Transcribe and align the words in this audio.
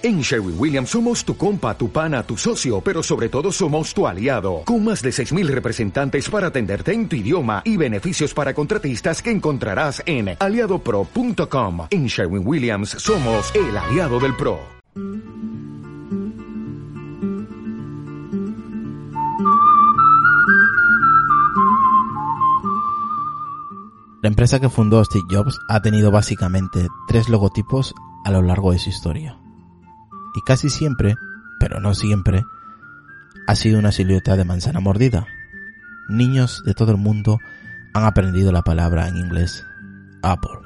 En 0.00 0.20
Sherwin 0.20 0.54
Williams 0.56 0.90
somos 0.90 1.24
tu 1.24 1.36
compa, 1.36 1.76
tu 1.76 1.90
pana, 1.90 2.22
tu 2.22 2.36
socio, 2.36 2.80
pero 2.80 3.02
sobre 3.02 3.28
todo 3.28 3.50
somos 3.50 3.92
tu 3.92 4.06
aliado, 4.06 4.62
con 4.64 4.84
más 4.84 5.02
de 5.02 5.10
6.000 5.10 5.48
representantes 5.48 6.30
para 6.30 6.46
atenderte 6.46 6.92
en 6.92 7.08
tu 7.08 7.16
idioma 7.16 7.62
y 7.64 7.76
beneficios 7.76 8.32
para 8.32 8.54
contratistas 8.54 9.20
que 9.20 9.32
encontrarás 9.32 10.00
en 10.06 10.36
aliadopro.com. 10.38 11.88
En 11.90 12.06
Sherwin 12.06 12.46
Williams 12.46 12.90
somos 12.90 13.52
el 13.56 13.76
aliado 13.76 14.20
del 14.20 14.36
PRO. 14.36 14.60
La 24.22 24.28
empresa 24.28 24.60
que 24.60 24.68
fundó 24.68 25.04
Steve 25.04 25.24
Jobs 25.28 25.58
ha 25.68 25.82
tenido 25.82 26.12
básicamente 26.12 26.86
tres 27.08 27.28
logotipos 27.28 27.94
a 28.24 28.30
lo 28.30 28.42
largo 28.42 28.70
de 28.70 28.78
su 28.78 28.90
historia 28.90 29.40
y 30.34 30.40
casi 30.42 30.68
siempre, 30.70 31.16
pero 31.58 31.80
no 31.80 31.94
siempre, 31.94 32.44
ha 33.46 33.54
sido 33.54 33.78
una 33.78 33.92
silueta 33.92 34.36
de 34.36 34.44
manzana 34.44 34.80
mordida. 34.80 35.26
Niños 36.08 36.62
de 36.64 36.74
todo 36.74 36.92
el 36.92 36.98
mundo 36.98 37.38
han 37.94 38.04
aprendido 38.04 38.52
la 38.52 38.62
palabra 38.62 39.08
en 39.08 39.16
inglés 39.16 39.64
Apple. 40.22 40.58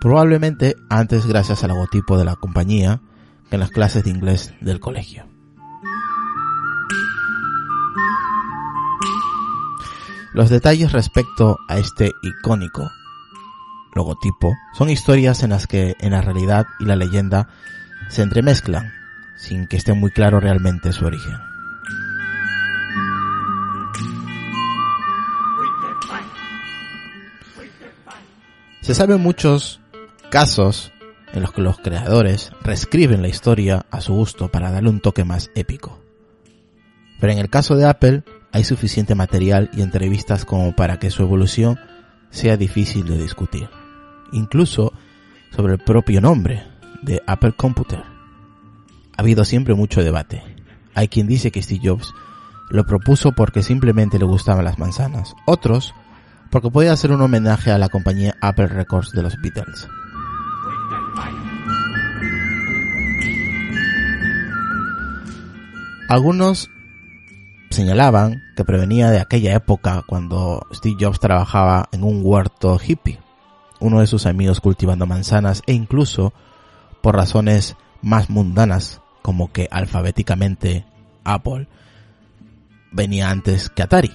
Probablemente 0.00 0.76
antes 0.88 1.26
gracias 1.26 1.64
al 1.64 1.70
logotipo 1.70 2.16
de 2.16 2.24
la 2.24 2.36
compañía 2.36 3.00
que 3.50 3.56
en 3.56 3.60
las 3.60 3.70
clases 3.70 4.04
de 4.04 4.10
inglés 4.10 4.54
del 4.60 4.80
colegio. 4.80 5.26
Los 10.34 10.50
detalles 10.50 10.92
respecto 10.92 11.58
a 11.68 11.78
este 11.78 12.12
icónico 12.22 12.90
logotipo 13.94 14.56
son 14.74 14.90
historias 14.90 15.42
en 15.42 15.50
las 15.50 15.66
que 15.66 15.96
en 16.00 16.12
la 16.12 16.22
realidad 16.22 16.66
y 16.78 16.84
la 16.84 16.96
leyenda 16.96 17.48
se 18.08 18.22
entremezclan 18.22 18.92
sin 19.36 19.66
que 19.66 19.76
esté 19.76 19.92
muy 19.92 20.10
claro 20.10 20.40
realmente 20.40 20.92
su 20.92 21.04
origen. 21.06 21.36
Se 28.80 28.94
saben 28.94 29.20
muchos 29.20 29.80
casos 30.30 30.92
en 31.32 31.42
los 31.42 31.52
que 31.52 31.60
los 31.60 31.78
creadores 31.78 32.52
reescriben 32.62 33.20
la 33.20 33.28
historia 33.28 33.84
a 33.90 34.00
su 34.00 34.14
gusto 34.14 34.48
para 34.48 34.70
darle 34.70 34.88
un 34.88 35.00
toque 35.00 35.24
más 35.24 35.50
épico. 35.54 36.02
Pero 37.20 37.32
en 37.32 37.38
el 37.38 37.50
caso 37.50 37.76
de 37.76 37.86
Apple 37.86 38.22
hay 38.50 38.64
suficiente 38.64 39.14
material 39.14 39.70
y 39.74 39.82
entrevistas 39.82 40.44
como 40.44 40.74
para 40.74 40.98
que 40.98 41.10
su 41.10 41.22
evolución 41.22 41.78
sea 42.30 42.56
difícil 42.56 43.06
de 43.06 43.18
discutir. 43.18 43.68
Incluso 44.32 44.92
sobre 45.54 45.74
el 45.74 45.80
propio 45.80 46.20
nombre, 46.20 46.64
de 47.02 47.22
Apple 47.26 47.52
Computer. 47.52 48.02
Ha 49.16 49.22
habido 49.22 49.44
siempre 49.44 49.74
mucho 49.74 50.02
debate. 50.02 50.42
Hay 50.94 51.08
quien 51.08 51.26
dice 51.26 51.50
que 51.50 51.62
Steve 51.62 51.80
Jobs 51.84 52.12
lo 52.70 52.84
propuso 52.84 53.32
porque 53.32 53.62
simplemente 53.62 54.18
le 54.18 54.24
gustaban 54.24 54.64
las 54.64 54.78
manzanas, 54.78 55.34
otros 55.46 55.94
porque 56.50 56.70
podía 56.70 56.96
ser 56.96 57.12
un 57.12 57.20
homenaje 57.20 57.70
a 57.70 57.78
la 57.78 57.88
compañía 57.88 58.36
Apple 58.40 58.68
Records 58.68 59.12
de 59.12 59.22
los 59.22 59.36
Beatles. 59.40 59.88
Algunos 66.08 66.70
señalaban 67.70 68.42
que 68.56 68.64
prevenía 68.64 69.10
de 69.10 69.20
aquella 69.20 69.54
época 69.54 70.02
cuando 70.06 70.66
Steve 70.72 70.96
Jobs 70.98 71.20
trabajaba 71.20 71.88
en 71.92 72.02
un 72.02 72.22
huerto 72.22 72.78
hippie, 72.82 73.20
uno 73.78 74.00
de 74.00 74.06
sus 74.06 74.24
amigos 74.24 74.60
cultivando 74.60 75.06
manzanas 75.06 75.62
e 75.66 75.74
incluso 75.74 76.32
por 77.02 77.16
razones 77.16 77.76
más 78.02 78.30
mundanas, 78.30 79.00
como 79.22 79.52
que 79.52 79.68
alfabéticamente 79.70 80.84
Apple 81.24 81.68
venía 82.92 83.30
antes 83.30 83.68
que 83.70 83.82
Atari, 83.82 84.12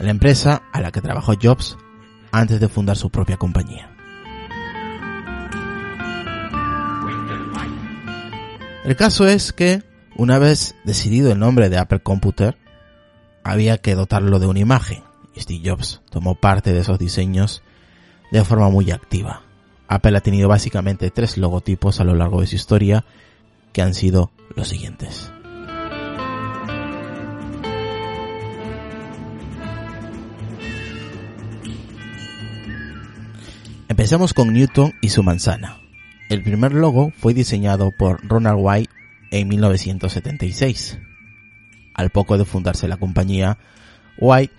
la 0.00 0.10
empresa 0.10 0.62
a 0.72 0.80
la 0.80 0.90
que 0.90 1.00
trabajó 1.00 1.34
Jobs 1.40 1.76
antes 2.32 2.60
de 2.60 2.68
fundar 2.68 2.96
su 2.96 3.10
propia 3.10 3.36
compañía. 3.36 3.90
El 8.84 8.96
caso 8.96 9.26
es 9.26 9.52
que, 9.52 9.82
una 10.16 10.38
vez 10.38 10.74
decidido 10.84 11.30
el 11.30 11.38
nombre 11.38 11.68
de 11.68 11.78
Apple 11.78 12.00
Computer, 12.00 12.56
había 13.44 13.78
que 13.78 13.94
dotarlo 13.94 14.38
de 14.38 14.46
una 14.46 14.60
imagen, 14.60 15.02
y 15.34 15.40
Steve 15.40 15.70
Jobs 15.70 16.00
tomó 16.10 16.34
parte 16.36 16.72
de 16.72 16.80
esos 16.80 16.98
diseños 16.98 17.62
de 18.30 18.44
forma 18.44 18.70
muy 18.70 18.90
activa. 18.90 19.42
Apple 19.88 20.18
ha 20.18 20.20
tenido 20.20 20.48
básicamente 20.48 21.10
tres 21.10 21.38
logotipos 21.38 21.98
a 22.00 22.04
lo 22.04 22.14
largo 22.14 22.42
de 22.42 22.46
su 22.46 22.56
historia 22.56 23.04
que 23.72 23.80
han 23.82 23.94
sido 23.94 24.30
los 24.54 24.68
siguientes. 24.68 25.32
Empecemos 33.88 34.34
con 34.34 34.52
Newton 34.52 34.92
y 35.00 35.08
su 35.08 35.22
manzana. 35.22 35.80
El 36.28 36.42
primer 36.42 36.72
logo 36.72 37.10
fue 37.16 37.32
diseñado 37.32 37.90
por 37.90 38.20
Ronald 38.28 38.58
White 38.60 38.92
en 39.30 39.48
1976. 39.48 40.98
Al 41.94 42.10
poco 42.10 42.36
de 42.36 42.44
fundarse 42.44 42.86
la 42.86 42.98
compañía, 42.98 43.58
White 44.18 44.52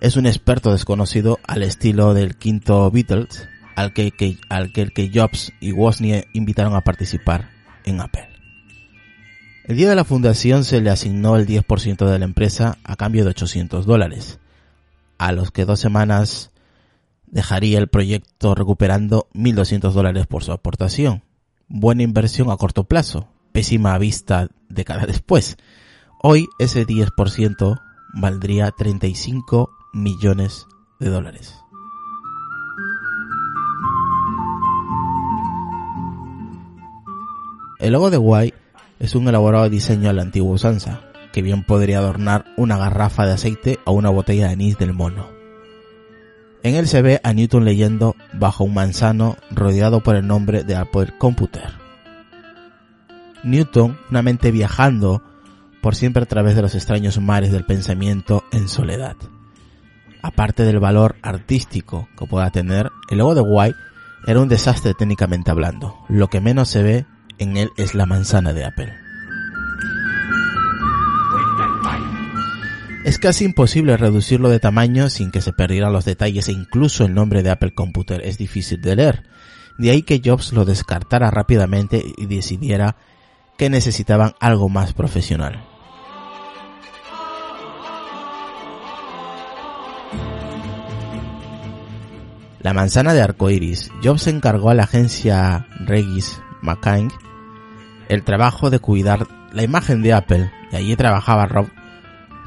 es 0.00 0.16
un 0.16 0.26
experto 0.26 0.72
desconocido 0.72 1.38
al 1.46 1.62
estilo 1.62 2.12
del 2.12 2.36
quinto 2.36 2.90
Beatles 2.90 3.48
al 3.76 3.92
que, 3.92 4.38
al 4.48 4.72
que, 4.72 4.88
que 4.88 5.10
Jobs 5.14 5.52
y 5.60 5.72
Wozniak 5.72 6.28
invitaron 6.32 6.74
a 6.74 6.80
participar 6.80 7.50
en 7.84 8.00
Apple. 8.00 8.28
El 9.64 9.76
día 9.76 9.88
de 9.88 9.96
la 9.96 10.04
fundación 10.04 10.64
se 10.64 10.80
le 10.80 10.90
asignó 10.90 11.36
el 11.36 11.46
10% 11.46 12.06
de 12.06 12.18
la 12.18 12.24
empresa 12.24 12.78
a 12.84 12.96
cambio 12.96 13.24
de 13.24 13.30
800 13.30 13.84
dólares, 13.84 14.38
a 15.18 15.32
los 15.32 15.50
que 15.50 15.64
dos 15.64 15.80
semanas 15.80 16.52
dejaría 17.26 17.78
el 17.78 17.88
proyecto 17.88 18.54
recuperando 18.54 19.28
1.200 19.34 19.92
dólares 19.92 20.26
por 20.26 20.44
su 20.44 20.52
aportación. 20.52 21.22
Buena 21.68 22.02
inversión 22.02 22.50
a 22.50 22.56
corto 22.56 22.84
plazo, 22.84 23.28
pésima 23.52 23.98
vista 23.98 24.48
décadas 24.68 25.06
después. 25.08 25.56
Hoy 26.22 26.46
ese 26.58 26.86
10% 26.86 27.80
valdría 28.14 28.70
35 28.70 29.70
millones 29.92 30.66
de 31.00 31.08
dólares. 31.08 31.65
El 37.78 37.92
logo 37.92 38.10
de 38.10 38.16
Guay 38.16 38.54
es 38.98 39.14
un 39.14 39.28
elaborado 39.28 39.68
diseño 39.68 40.08
a 40.08 40.14
la 40.14 40.22
antigua 40.22 40.54
usanza, 40.54 41.00
que 41.32 41.42
bien 41.42 41.62
podría 41.62 41.98
adornar 41.98 42.46
una 42.56 42.78
garrafa 42.78 43.26
de 43.26 43.34
aceite 43.34 43.78
o 43.84 43.92
una 43.92 44.08
botella 44.08 44.46
de 44.46 44.54
anís 44.54 44.78
del 44.78 44.94
mono. 44.94 45.28
En 46.62 46.74
él 46.74 46.88
se 46.88 47.02
ve 47.02 47.20
a 47.22 47.34
Newton 47.34 47.66
leyendo 47.66 48.16
bajo 48.32 48.64
un 48.64 48.72
manzano 48.72 49.36
rodeado 49.50 50.00
por 50.00 50.16
el 50.16 50.26
nombre 50.26 50.64
de 50.64 50.74
Apple 50.74 51.12
Computer. 51.18 51.74
Newton, 53.44 53.98
una 54.10 54.22
mente 54.22 54.50
viajando 54.50 55.22
por 55.82 55.94
siempre 55.94 56.22
a 56.22 56.26
través 56.26 56.56
de 56.56 56.62
los 56.62 56.74
extraños 56.74 57.20
mares 57.20 57.52
del 57.52 57.66
pensamiento 57.66 58.42
en 58.52 58.68
soledad. 58.68 59.16
Aparte 60.22 60.64
del 60.64 60.80
valor 60.80 61.16
artístico 61.22 62.08
que 62.18 62.26
pueda 62.26 62.50
tener, 62.50 62.90
el 63.10 63.18
logo 63.18 63.34
de 63.34 63.42
White 63.42 63.76
era 64.26 64.40
un 64.40 64.48
desastre 64.48 64.94
técnicamente 64.94 65.50
hablando. 65.50 65.94
Lo 66.08 66.26
que 66.28 66.40
menos 66.40 66.68
se 66.68 66.82
ve 66.82 67.06
en 67.38 67.56
él 67.56 67.70
es 67.76 67.94
la 67.94 68.06
manzana 68.06 68.52
de 68.52 68.64
Apple. 68.64 68.92
Es 73.04 73.18
casi 73.18 73.44
imposible 73.44 73.96
reducirlo 73.96 74.48
de 74.48 74.58
tamaño 74.58 75.08
sin 75.10 75.30
que 75.30 75.40
se 75.40 75.52
perdieran 75.52 75.92
los 75.92 76.04
detalles 76.04 76.48
e 76.48 76.52
incluso 76.52 77.04
el 77.04 77.14
nombre 77.14 77.44
de 77.44 77.50
Apple 77.50 77.72
Computer 77.72 78.20
es 78.24 78.36
difícil 78.36 78.80
de 78.80 78.96
leer. 78.96 79.22
De 79.78 79.90
ahí 79.90 80.02
que 80.02 80.20
Jobs 80.24 80.52
lo 80.52 80.64
descartara 80.64 81.30
rápidamente 81.30 82.02
y 82.16 82.26
decidiera 82.26 82.96
que 83.56 83.70
necesitaban 83.70 84.34
algo 84.40 84.68
más 84.68 84.92
profesional. 84.92 85.62
La 92.58 92.74
manzana 92.74 93.14
de 93.14 93.22
arcoiris. 93.22 93.92
Jobs 94.02 94.26
encargó 94.26 94.70
a 94.70 94.74
la 94.74 94.82
agencia 94.82 95.68
Regis 95.78 96.40
McCain 96.62 97.10
el 98.08 98.22
trabajo 98.22 98.70
de 98.70 98.78
cuidar 98.78 99.26
la 99.52 99.62
imagen 99.62 100.02
de 100.02 100.12
Apple, 100.12 100.52
y 100.72 100.76
allí 100.76 100.96
trabajaba 100.96 101.46
Rob 101.46 101.68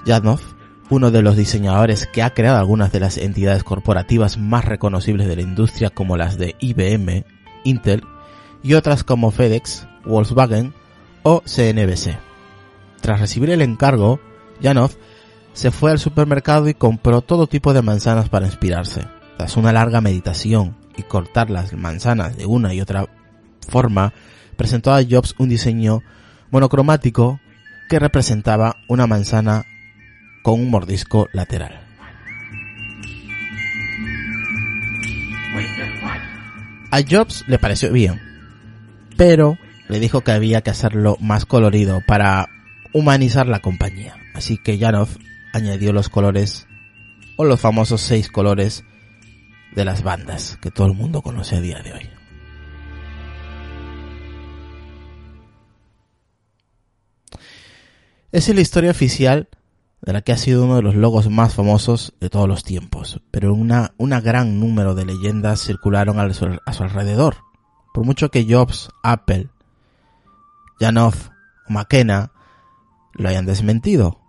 Janoff, 0.06 0.42
uno 0.90 1.12
de 1.12 1.22
los 1.22 1.36
diseñadores 1.36 2.08
que 2.08 2.24
ha 2.24 2.34
creado 2.34 2.58
algunas 2.58 2.92
de 2.92 3.00
las 3.00 3.18
entidades 3.18 3.64
corporativas 3.64 4.38
más 4.38 4.66
reconocibles 4.66 5.28
de 5.28 5.36
la 5.36 5.42
industria 5.42 5.90
como 5.90 6.18
las 6.18 6.38
de 6.38 6.56
IBM, 6.60 7.26
Intel 7.64 8.04
y 8.64 8.74
otras 8.74 9.04
como 9.04 9.32
FedEx, 9.32 9.88
Volkswagen 10.06 10.74
o 11.24 11.42
CNBC. 11.42 12.18
Tras 13.02 13.20
recibir 13.20 13.52
el 13.52 13.62
encargo, 13.62 14.20
Janoff 14.62 14.96
se 15.54 15.72
fue 15.72 15.92
al 15.92 16.00
supermercado 16.00 16.68
y 16.70 16.74
compró 16.74 17.22
todo 17.22 17.48
tipo 17.48 17.74
de 17.74 17.82
manzanas 17.82 18.30
para 18.30 18.48
inspirarse. 18.48 19.08
Tras 19.38 19.58
una 19.58 19.72
larga 19.72 20.02
meditación 20.02 20.76
y 20.98 21.04
cortar 21.04 21.50
las 21.50 21.74
manzanas 21.74 22.36
de 22.36 22.46
una 22.46 22.74
y 22.74 22.82
otra 22.82 23.06
forma 23.70 24.14
presentó 24.56 24.94
a 24.94 25.02
Jobs 25.08 25.36
un 25.38 25.50
diseño 25.50 26.04
monocromático 26.52 27.40
que 27.90 28.00
representaba 28.00 28.76
una 28.88 29.08
manzana 29.08 29.66
con 30.44 30.60
un 30.60 30.70
mordisco 30.70 31.28
lateral. 31.34 31.80
A 36.92 37.02
Jobs 37.08 37.44
le 37.48 37.60
pareció 37.60 37.92
bien, 37.92 38.20
pero 39.16 39.58
le 39.90 40.00
dijo 40.00 40.22
que 40.22 40.32
había 40.32 40.62
que 40.62 40.72
hacerlo 40.72 41.18
más 41.20 41.46
colorido 41.46 42.02
para 42.08 42.50
humanizar 42.94 43.48
la 43.48 43.60
compañía. 43.60 44.16
Así 44.34 44.58
que 44.58 44.78
Janov 44.78 45.10
añadió 45.54 45.94
los 45.94 46.10
colores 46.10 46.68
o 47.38 47.46
los 47.46 47.60
famosos 47.60 48.02
seis 48.02 48.30
colores 48.30 48.86
de 49.76 49.86
las 49.86 50.04
bandas 50.04 50.58
que 50.62 50.72
todo 50.72 50.88
el 50.88 50.94
mundo 50.94 51.22
conoce 51.22 51.58
a 51.58 51.62
día 51.62 51.82
de 51.84 51.94
hoy. 51.94 52.19
Es 58.32 58.54
la 58.54 58.62
historia 58.62 58.92
oficial 58.92 59.50
de 60.02 60.14
la 60.14 60.22
que 60.22 60.32
ha 60.32 60.38
sido 60.38 60.64
uno 60.64 60.76
de 60.76 60.82
los 60.82 60.96
logos 60.96 61.30
más 61.30 61.54
famosos 61.54 62.14
de 62.20 62.30
todos 62.30 62.48
los 62.48 62.64
tiempos, 62.64 63.22
pero 63.32 63.54
una, 63.54 63.92
gran 64.22 64.60
número 64.60 64.96
de 64.96 65.06
leyendas 65.06 65.62
circularon 65.62 66.20
a 66.20 66.34
su, 66.34 66.84
alrededor. 66.84 67.38
Por 67.94 68.06
mucho 68.06 68.30
que 68.30 68.46
Jobs, 68.48 68.90
Apple, 69.04 69.50
Janov 70.80 71.16
o 71.68 71.74
McKenna 71.74 72.32
lo 73.14 73.30
hayan 73.30 73.46
desmentido, 73.46 74.20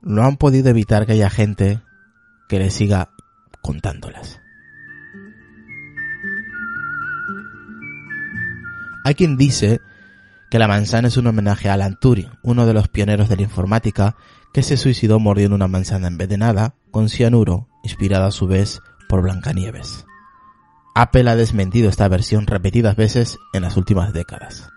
no 0.00 0.24
han 0.24 0.36
podido 0.36 0.70
evitar 0.70 1.06
que 1.06 1.12
haya 1.12 1.30
gente 1.30 1.80
que 2.48 2.58
le 2.58 2.70
siga 2.70 3.10
contándolas. 3.62 4.40
Hay 9.04 9.14
quien 9.14 9.36
dice 9.36 9.80
que 10.52 10.58
la 10.58 10.68
manzana 10.68 11.08
es 11.08 11.16
un 11.16 11.26
homenaje 11.26 11.70
a 11.70 11.72
Alan 11.72 11.96
Turing, 11.98 12.28
uno 12.42 12.66
de 12.66 12.74
los 12.74 12.88
pioneros 12.88 13.30
de 13.30 13.36
la 13.36 13.42
informática 13.42 14.16
que 14.52 14.62
se 14.62 14.76
suicidó 14.76 15.18
mordiendo 15.18 15.56
una 15.56 15.66
manzana 15.66 16.08
envenenada 16.08 16.74
con 16.90 17.08
cianuro, 17.08 17.68
inspirada 17.82 18.26
a 18.26 18.32
su 18.32 18.46
vez 18.46 18.82
por 19.08 19.22
Blancanieves. 19.22 20.04
Apple 20.94 21.30
ha 21.30 21.36
desmentido 21.36 21.88
esta 21.88 22.06
versión 22.06 22.46
repetidas 22.46 22.96
veces 22.96 23.38
en 23.54 23.62
las 23.62 23.78
últimas 23.78 24.12
décadas. 24.12 24.68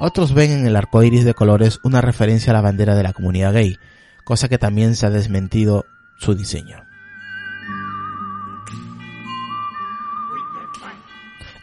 Otros 0.00 0.34
ven 0.34 0.50
en 0.50 0.66
el 0.66 0.74
arco 0.74 1.00
iris 1.04 1.24
de 1.24 1.34
colores 1.34 1.78
una 1.84 2.00
referencia 2.00 2.50
a 2.50 2.54
la 2.54 2.62
bandera 2.62 2.96
de 2.96 3.04
la 3.04 3.12
comunidad 3.12 3.52
gay, 3.52 3.78
cosa 4.24 4.48
que 4.48 4.58
también 4.58 4.96
se 4.96 5.06
ha 5.06 5.10
desmentido 5.10 5.84
su 6.18 6.34
diseño. 6.34 6.82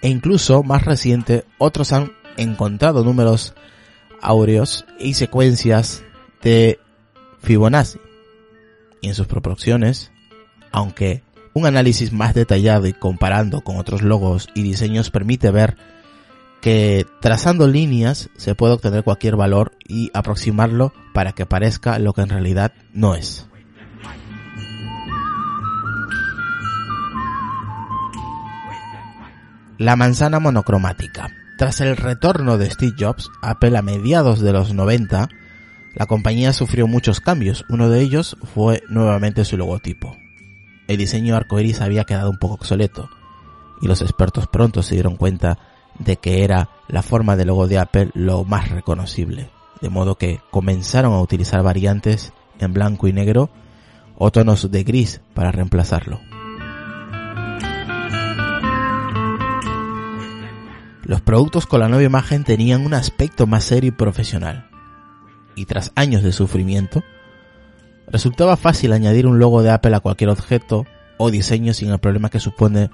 E 0.02 0.10
incluso 0.10 0.64
más 0.64 0.86
reciente, 0.86 1.46
otros 1.58 1.94
han 1.94 2.12
encontrado 2.38 3.04
números 3.04 3.54
áureos 4.22 4.86
y 5.00 5.14
secuencias 5.14 6.04
de 6.42 6.80
Fibonacci. 7.40 8.00
Y 9.02 9.10
en 9.10 9.16
sus 9.16 9.28
proporciones, 9.28 10.12
aunque 10.72 11.24
un 11.54 11.66
análisis 11.66 12.14
más 12.14 12.34
detallado 12.34 12.88
y 12.88 12.94
comparando 12.94 13.62
con 13.62 13.78
otros 13.78 14.02
logos 14.02 14.48
y 14.54 14.64
diseños 14.64 15.10
permite 15.10 15.52
ver 15.52 15.76
que 16.62 17.06
trazando 17.20 17.68
líneas 17.68 18.30
se 18.38 18.56
puede 18.56 18.74
obtener 18.74 19.04
cualquier 19.04 19.36
valor 19.36 19.74
y 19.88 20.12
aproximarlo 20.14 20.94
para 21.14 21.34
que 21.34 21.46
parezca 21.46 22.00
lo 22.00 22.14
que 22.14 22.22
en 22.22 22.30
realidad 22.30 22.74
no 22.94 23.16
es. 23.16 23.48
La 29.82 29.96
manzana 29.96 30.40
monocromática. 30.40 31.36
Tras 31.58 31.82
el 31.82 31.98
retorno 31.98 32.60
de 32.60 32.70
Steve 32.70 32.94
Jobs, 33.00 33.32
Apple 33.42 33.76
a 33.76 33.82
mediados 33.82 34.40
de 34.40 34.54
los 34.54 34.76
90, 34.76 35.28
la 35.96 36.06
compañía 36.06 36.54
sufrió 36.54 36.86
muchos 36.86 37.20
cambios. 37.20 37.66
Uno 37.68 37.90
de 37.90 38.00
ellos 38.00 38.38
fue 38.54 38.84
nuevamente 38.90 39.44
su 39.44 39.58
logotipo. 39.58 40.16
El 40.88 40.98
diseño 40.98 41.36
arcoiris 41.36 41.82
había 41.82 42.04
quedado 42.04 42.30
un 42.30 42.38
poco 42.38 42.54
obsoleto 42.54 43.10
y 43.82 43.88
los 43.88 44.04
expertos 44.04 44.46
pronto 44.46 44.84
se 44.84 44.94
dieron 44.94 45.16
cuenta 45.16 45.58
de 45.98 46.18
que 46.18 46.44
era 46.44 46.70
la 46.88 47.02
forma 47.02 47.36
de 47.36 47.46
logo 47.46 47.68
de 47.68 47.80
Apple 47.80 48.12
lo 48.14 48.44
más 48.44 48.70
reconocible, 48.70 49.50
de 49.82 49.90
modo 49.90 50.14
que 50.14 50.42
comenzaron 50.52 51.14
a 51.14 51.22
utilizar 51.22 51.64
variantes 51.64 52.34
en 52.60 52.72
blanco 52.72 53.08
y 53.08 53.14
negro 53.14 53.50
o 54.16 54.30
tonos 54.30 54.70
de 54.70 54.84
gris 54.84 55.22
para 55.34 55.52
reemplazarlo. 55.52 56.20
Los 61.12 61.20
productos 61.20 61.66
con 61.66 61.82
la 61.82 61.90
nueva 61.90 62.06
imagen 62.06 62.46
tenían 62.46 62.86
un 62.86 62.94
aspecto 62.94 63.46
más 63.46 63.66
serio 63.66 63.90
y 63.90 63.92
profesional. 63.92 64.70
Y 65.58 65.66
tras 65.66 65.92
años 65.96 66.24
de 66.24 66.32
sufrimiento, 66.32 67.04
resultaba 68.08 68.56
fácil 68.56 68.94
añadir 68.94 69.28
un 69.28 69.38
logo 69.38 69.62
de 69.62 69.72
Apple 69.72 69.94
a 69.94 70.00
cualquier 70.00 70.30
objeto 70.30 70.86
o 71.18 71.30
diseño 71.30 71.74
sin 71.74 71.90
el 71.90 72.00
problema 72.00 72.30
que 72.30 72.40
supone 72.40 72.92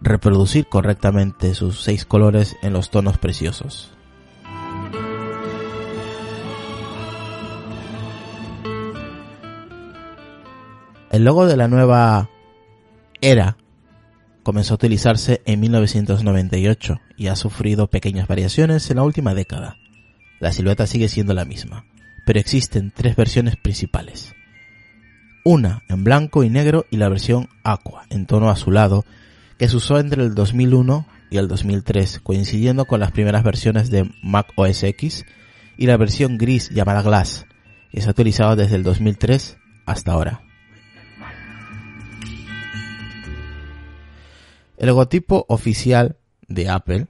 reproducir 0.00 0.68
correctamente 0.68 1.56
sus 1.56 1.82
seis 1.82 2.04
colores 2.04 2.56
en 2.62 2.72
los 2.72 2.88
tonos 2.88 3.18
preciosos. 3.18 3.92
El 11.10 11.24
logo 11.24 11.46
de 11.46 11.56
la 11.56 11.66
nueva 11.66 12.30
era 13.20 13.56
comenzó 14.44 14.74
a 14.74 14.76
utilizarse 14.76 15.42
en 15.46 15.58
1998 15.58 17.00
y 17.18 17.26
ha 17.26 17.36
sufrido 17.36 17.88
pequeñas 17.88 18.28
variaciones 18.28 18.88
en 18.90 18.96
la 18.96 19.02
última 19.02 19.34
década. 19.34 19.76
La 20.40 20.52
silueta 20.52 20.86
sigue 20.86 21.08
siendo 21.08 21.34
la 21.34 21.44
misma, 21.44 21.84
pero 22.24 22.38
existen 22.38 22.92
tres 22.94 23.16
versiones 23.16 23.56
principales. 23.56 24.34
Una 25.44 25.82
en 25.88 26.04
blanco 26.04 26.44
y 26.44 26.50
negro 26.50 26.86
y 26.90 26.96
la 26.96 27.08
versión 27.08 27.48
aqua 27.64 28.04
en 28.10 28.26
tono 28.26 28.50
azulado 28.50 29.04
que 29.58 29.68
se 29.68 29.76
usó 29.76 29.98
entre 29.98 30.22
el 30.22 30.34
2001 30.34 31.06
y 31.30 31.38
el 31.38 31.48
2003, 31.48 32.20
coincidiendo 32.20 32.84
con 32.84 33.00
las 33.00 33.10
primeras 33.10 33.42
versiones 33.42 33.90
de 33.90 34.10
Mac 34.22 34.52
OS 34.56 34.84
X 34.84 35.26
y 35.76 35.86
la 35.86 35.96
versión 35.96 36.38
gris 36.38 36.70
llamada 36.70 37.02
Glass, 37.02 37.46
que 37.90 38.00
se 38.00 38.08
ha 38.08 38.12
utilizado 38.12 38.54
desde 38.54 38.76
el 38.76 38.84
2003 38.84 39.58
hasta 39.86 40.12
ahora. 40.12 40.42
El 44.76 44.86
logotipo 44.86 45.44
oficial 45.48 46.16
de 46.48 46.68
Apple 46.68 47.06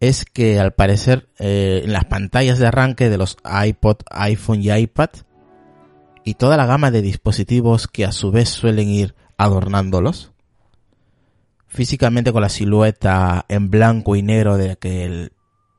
es 0.00 0.24
que 0.24 0.60
al 0.60 0.72
parecer 0.72 1.28
eh, 1.38 1.82
en 1.84 1.92
las 1.92 2.04
pantallas 2.04 2.58
de 2.58 2.68
arranque 2.68 3.10
de 3.10 3.18
los 3.18 3.36
iPod, 3.44 3.96
iPhone 4.10 4.62
y 4.62 4.72
iPad 4.72 5.10
y 6.24 6.34
toda 6.34 6.56
la 6.56 6.66
gama 6.66 6.90
de 6.90 7.02
dispositivos 7.02 7.88
que 7.88 8.04
a 8.04 8.12
su 8.12 8.30
vez 8.30 8.48
suelen 8.48 8.88
ir 8.88 9.14
adornándolos, 9.36 10.32
físicamente 11.66 12.32
con 12.32 12.42
la 12.42 12.48
silueta 12.48 13.44
en 13.48 13.70
blanco 13.70 14.14
y 14.14 14.22
negro 14.22 14.56
de 14.56 14.76
que 14.76 15.30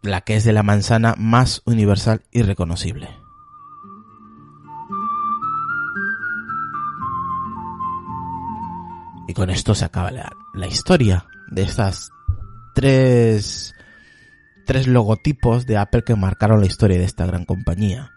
la 0.02 0.22
que 0.22 0.36
es 0.36 0.44
de 0.44 0.54
la 0.54 0.64
manzana 0.64 1.16
más 1.18 1.62
universal 1.66 2.22
y 2.32 2.42
reconocible. 2.42 3.10
Y 9.28 9.34
con 9.34 9.50
esto 9.50 9.76
se 9.76 9.86
acaba 9.86 10.10
la, 10.10 10.32
la 10.56 10.66
historia 10.66 11.26
de 11.52 11.62
estas 11.62 12.12
tres, 12.80 13.76
tres 14.66 14.88
logotipos 14.88 15.66
de 15.66 15.76
Apple 15.76 16.04
que 16.06 16.16
marcaron 16.16 16.62
la 16.62 16.66
historia 16.66 16.98
de 16.98 17.04
esta 17.04 17.26
gran 17.26 17.44
compañía. 17.44 18.14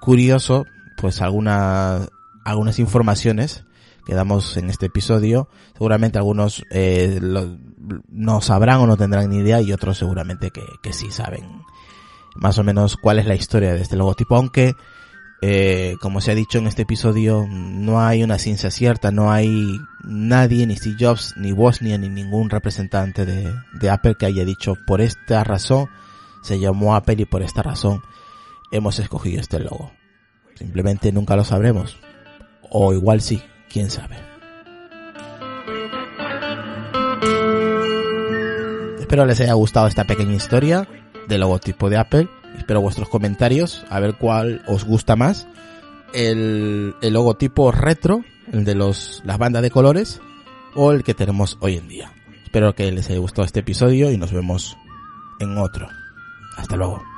Curioso, 0.00 0.66
pues 0.96 1.20
algunas, 1.20 2.08
algunas 2.44 2.78
informaciones 2.78 3.64
que 4.06 4.14
damos 4.14 4.56
en 4.56 4.70
este 4.70 4.86
episodio. 4.86 5.48
Seguramente 5.72 6.18
algunos 6.18 6.62
eh, 6.70 7.18
no 8.08 8.40
sabrán 8.40 8.82
o 8.82 8.86
no 8.86 8.96
tendrán 8.96 9.30
ni 9.30 9.38
idea 9.38 9.60
y 9.60 9.72
otros 9.72 9.98
seguramente 9.98 10.52
que, 10.52 10.62
que 10.80 10.92
sí 10.92 11.10
saben 11.10 11.62
más 12.36 12.58
o 12.58 12.62
menos 12.62 12.96
cuál 12.96 13.18
es 13.18 13.26
la 13.26 13.34
historia 13.34 13.72
de 13.74 13.80
este 13.80 13.96
logotipo, 13.96 14.36
aunque 14.36 14.74
eh, 15.46 15.98
como 16.00 16.22
se 16.22 16.30
ha 16.30 16.34
dicho 16.34 16.56
en 16.56 16.66
este 16.66 16.82
episodio, 16.82 17.46
no 17.46 18.00
hay 18.00 18.22
una 18.22 18.38
ciencia 18.38 18.70
cierta, 18.70 19.10
no 19.10 19.30
hay 19.30 19.78
nadie, 20.02 20.66
ni 20.66 20.74
Steve 20.74 20.96
Jobs, 20.98 21.34
ni 21.36 21.52
Wozniak, 21.52 22.00
ni 22.00 22.08
ningún 22.08 22.48
representante 22.48 23.26
de, 23.26 23.90
Apple 23.90 24.14
que 24.18 24.24
haya 24.24 24.42
dicho 24.46 24.74
por 24.86 25.02
esta 25.02 25.44
razón 25.44 25.90
se 26.42 26.58
llamó 26.58 26.96
Apple 26.96 27.16
y 27.18 27.24
por 27.26 27.42
esta 27.42 27.62
razón 27.62 28.00
hemos 28.72 28.98
escogido 28.98 29.38
este 29.38 29.60
logo. 29.60 29.92
Simplemente 30.54 31.12
nunca 31.12 31.36
lo 31.36 31.44
sabremos. 31.44 31.98
O 32.70 32.94
igual 32.94 33.20
sí, 33.20 33.42
quién 33.68 33.90
sabe. 33.90 34.16
Espero 38.98 39.26
les 39.26 39.42
haya 39.42 39.52
gustado 39.52 39.88
esta 39.88 40.04
pequeña 40.04 40.36
historia 40.36 40.88
del 41.28 41.42
logotipo 41.42 41.90
de 41.90 41.98
Apple. 41.98 42.28
Espero 42.56 42.80
vuestros 42.80 43.08
comentarios, 43.08 43.84
a 43.90 44.00
ver 44.00 44.14
cuál 44.14 44.62
os 44.66 44.84
gusta 44.84 45.16
más. 45.16 45.46
El, 46.12 46.94
el 47.02 47.12
logotipo 47.12 47.72
retro, 47.72 48.24
el 48.52 48.64
de 48.64 48.74
los, 48.74 49.22
las 49.24 49.38
bandas 49.38 49.62
de 49.62 49.70
colores, 49.70 50.20
o 50.74 50.92
el 50.92 51.02
que 51.02 51.14
tenemos 51.14 51.58
hoy 51.60 51.76
en 51.76 51.88
día. 51.88 52.12
Espero 52.44 52.74
que 52.74 52.90
les 52.92 53.10
haya 53.10 53.18
gustado 53.18 53.44
este 53.44 53.60
episodio 53.60 54.10
y 54.10 54.16
nos 54.16 54.32
vemos 54.32 54.76
en 55.40 55.58
otro. 55.58 55.88
Hasta 56.56 56.76
luego. 56.76 57.13